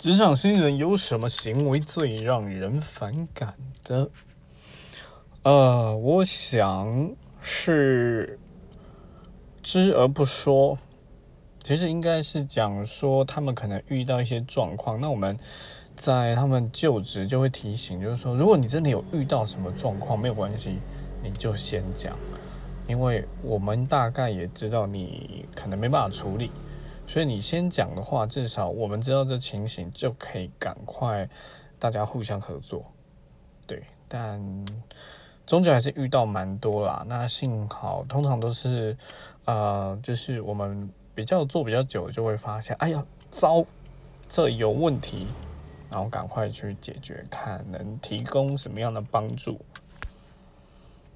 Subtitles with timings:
[0.00, 3.52] 职场新人有什么行为最让人反感
[3.84, 4.08] 的？
[5.42, 8.38] 呃，我想是
[9.62, 10.78] 知而不说。
[11.62, 15.38] 其实应该是讲说，他们可能遇到一些状况，那我们
[15.94, 20.78] 在他们就职就会提醒，就是说，如果你真的有遇到什么状况，没有关系，
[21.22, 22.16] 你就先讲，
[22.88, 26.50] 因为我们大概也知道你可能没办法处理。
[27.10, 31.28] 所以你先讲的话，至少我们知道这情形，就可以赶快
[31.76, 32.84] 大家互相合作，
[33.66, 33.82] 对。
[34.06, 34.40] 但
[35.44, 37.04] 终究还是遇到蛮多啦。
[37.08, 38.96] 那幸好，通常都是
[39.44, 43.64] 呃，就是我们比较做比较久，就会发现，哎呀，糟，
[44.28, 45.26] 这有问题，
[45.90, 49.60] 然后赶快去解决，看能提供什么样的帮助。